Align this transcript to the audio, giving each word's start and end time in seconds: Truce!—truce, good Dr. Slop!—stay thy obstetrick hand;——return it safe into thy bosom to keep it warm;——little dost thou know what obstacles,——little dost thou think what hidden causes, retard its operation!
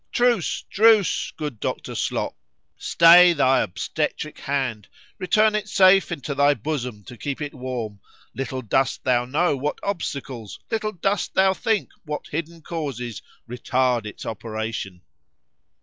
Truce!—truce, 0.11 1.31
good 1.37 1.59
Dr. 1.59 1.93
Slop!—stay 1.93 3.33
thy 3.33 3.63
obstetrick 3.63 4.39
hand;——return 4.39 5.53
it 5.53 5.69
safe 5.69 6.11
into 6.11 6.33
thy 6.33 6.55
bosom 6.55 7.03
to 7.03 7.15
keep 7.15 7.39
it 7.39 7.53
warm;——little 7.53 8.63
dost 8.63 9.03
thou 9.03 9.25
know 9.25 9.55
what 9.55 9.77
obstacles,——little 9.83 10.93
dost 10.93 11.35
thou 11.35 11.53
think 11.53 11.91
what 12.03 12.25
hidden 12.29 12.63
causes, 12.63 13.21
retard 13.47 14.07
its 14.07 14.25
operation! 14.25 15.01